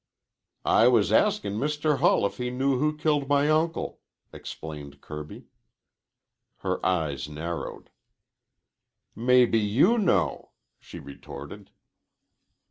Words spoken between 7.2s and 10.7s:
narrowed. "Maybe you know,"